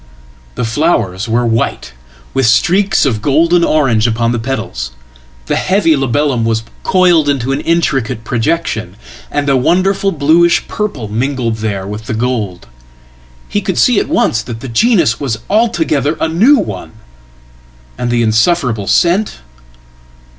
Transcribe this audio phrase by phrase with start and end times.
[0.55, 1.93] The flowers were white,
[2.33, 4.93] with streaks of golden orange upon the petals;
[5.45, 8.95] theheavy labellum was coiled into an intricate projection,
[9.29, 12.65] and a wonderfulbluish purple mingled there with the gold.
[13.47, 16.93] He could see at once that thegenus was altogether a new one.
[17.95, 19.37] And the insufferable scent!